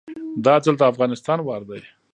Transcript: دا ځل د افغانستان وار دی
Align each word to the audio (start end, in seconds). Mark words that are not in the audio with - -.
دا 0.45 0.55
ځل 0.63 0.75
د 0.79 0.83
افغانستان 0.91 1.39
وار 1.43 1.61
دی 1.69 1.81